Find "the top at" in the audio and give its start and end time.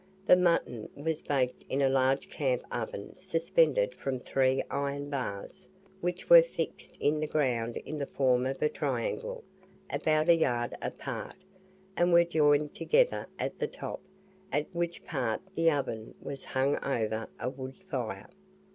13.59-14.65